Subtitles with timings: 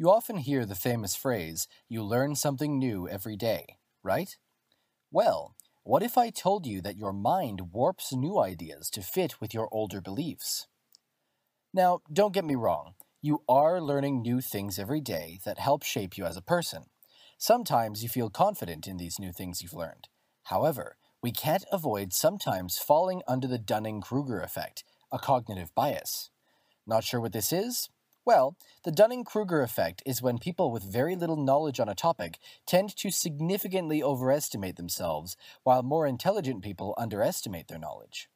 [0.00, 4.34] You often hear the famous phrase, you learn something new every day, right?
[5.10, 9.52] Well, what if I told you that your mind warps new ideas to fit with
[9.52, 10.68] your older beliefs?
[11.74, 16.16] Now, don't get me wrong, you are learning new things every day that help shape
[16.16, 16.84] you as a person.
[17.36, 20.08] Sometimes you feel confident in these new things you've learned.
[20.44, 26.30] However, we can't avoid sometimes falling under the Dunning Kruger effect, a cognitive bias.
[26.86, 27.90] Not sure what this is?
[28.32, 32.38] Well, the Dunning Kruger effect is when people with very little knowledge on a topic
[32.64, 38.28] tend to significantly overestimate themselves, while more intelligent people underestimate their knowledge.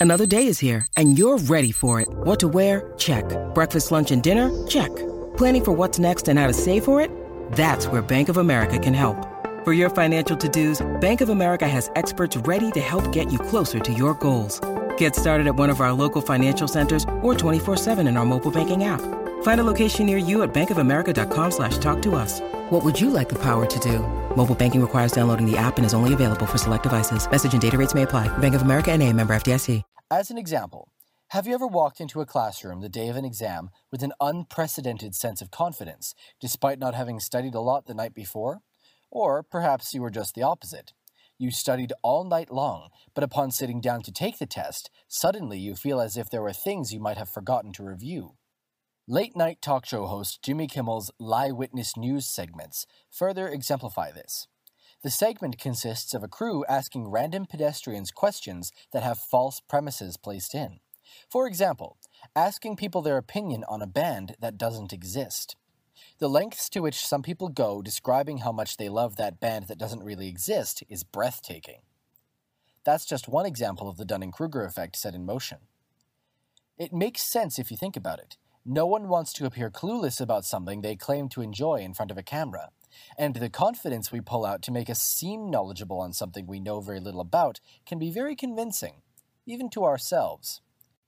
[0.00, 2.08] Another day is here, and you're ready for it.
[2.24, 2.92] What to wear?
[2.98, 3.24] Check.
[3.54, 4.50] Breakfast, lunch, and dinner?
[4.66, 4.90] Check.
[5.36, 7.12] Planning for what's next and how to save for it?
[7.52, 9.24] That's where Bank of America can help.
[9.62, 13.38] For your financial to dos, Bank of America has experts ready to help get you
[13.38, 14.60] closer to your goals.
[14.98, 18.84] Get started at one of our local financial centers or 24-7 in our mobile banking
[18.84, 19.00] app.
[19.42, 22.40] Find a location near you at bankofamerica.com slash talk to us.
[22.70, 24.00] What would you like the power to do?
[24.36, 27.30] Mobile banking requires downloading the app and is only available for select devices.
[27.30, 28.28] Message and data rates may apply.
[28.38, 29.82] Bank of America and a member FDIC.
[30.10, 30.92] As an example,
[31.30, 35.16] have you ever walked into a classroom the day of an exam with an unprecedented
[35.16, 38.60] sense of confidence, despite not having studied a lot the night before?
[39.10, 40.92] Or perhaps you were just the opposite.
[41.38, 45.74] You studied all night long, but upon sitting down to take the test, suddenly you
[45.74, 48.36] feel as if there were things you might have forgotten to review.
[49.06, 54.48] Late night talk show host Jimmy Kimmel's Lie Witness News segments further exemplify this.
[55.02, 60.54] The segment consists of a crew asking random pedestrians questions that have false premises placed
[60.54, 60.80] in.
[61.30, 61.98] For example,
[62.34, 65.54] asking people their opinion on a band that doesn't exist.
[66.18, 69.78] The lengths to which some people go describing how much they love that band that
[69.78, 71.80] doesn't really exist is breathtaking.
[72.84, 75.58] That's just one example of the Dunning Kruger effect set in motion.
[76.78, 78.36] It makes sense if you think about it.
[78.64, 82.18] No one wants to appear clueless about something they claim to enjoy in front of
[82.18, 82.70] a camera,
[83.16, 86.80] and the confidence we pull out to make us seem knowledgeable on something we know
[86.80, 89.02] very little about can be very convincing,
[89.46, 90.60] even to ourselves.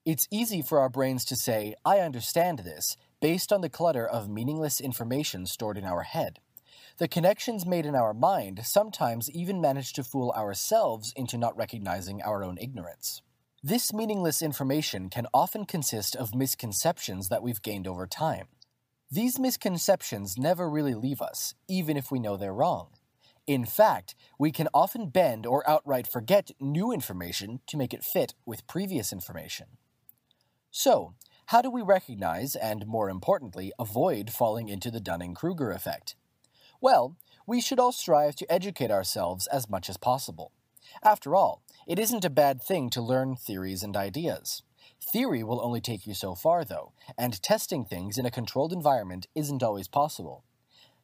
[0.04, 4.28] It's easy for our brains to say, I understand this, based on the clutter of
[4.28, 6.38] meaningless information stored in our head.
[6.98, 12.22] The connections made in our mind sometimes even manage to fool ourselves into not recognizing
[12.22, 13.22] our own ignorance.
[13.62, 18.46] This meaningless information can often consist of misconceptions that we've gained over time.
[19.10, 22.88] These misconceptions never really leave us, even if we know they're wrong.
[23.46, 28.34] In fact, we can often bend or outright forget new information to make it fit
[28.44, 29.66] with previous information.
[30.70, 31.14] So,
[31.48, 36.14] how do we recognize and, more importantly, avoid falling into the Dunning Kruger effect?
[36.78, 37.16] Well,
[37.46, 40.52] we should all strive to educate ourselves as much as possible.
[41.02, 44.62] After all, it isn't a bad thing to learn theories and ideas.
[45.00, 49.26] Theory will only take you so far, though, and testing things in a controlled environment
[49.34, 50.44] isn't always possible.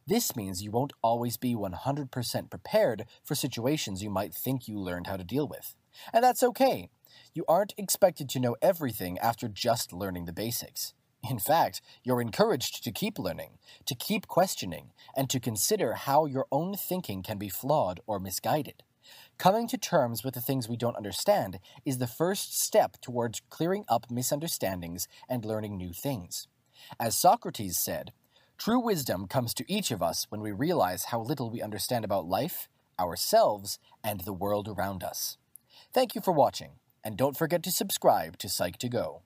[0.07, 5.07] This means you won't always be 100% prepared for situations you might think you learned
[5.07, 5.75] how to deal with.
[6.13, 6.91] And that's okay.
[7.35, 10.95] You aren't expected to know everything after just learning the basics.
[11.29, 16.47] In fact, you're encouraged to keep learning, to keep questioning, and to consider how your
[16.53, 18.83] own thinking can be flawed or misguided.
[19.39, 23.85] Coming to terms with the things we don't understand is the first step towards clearing
[23.89, 26.47] up misunderstandings and learning new things.
[27.01, 28.13] As Socrates said,
[28.59, 32.27] true wisdom comes to each of us when we realize how little we understand about
[32.27, 35.39] life, ourselves, and the world around us.
[35.93, 36.73] Thank you for watching
[37.05, 39.21] and don't forget to subscribe to Psych2Go.